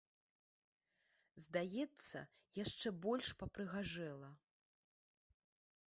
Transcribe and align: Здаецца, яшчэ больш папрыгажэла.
Здаецца, 1.43 2.19
яшчэ 2.63 2.87
больш 3.05 3.27
папрыгажэла. 3.43 4.29